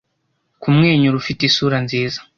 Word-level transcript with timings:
Kumwenyura 0.61 1.15
ufite 1.21 1.41
isura 1.45 1.77
nziza 1.85 2.19